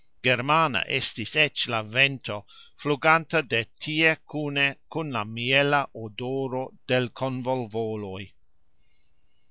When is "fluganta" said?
2.83-3.43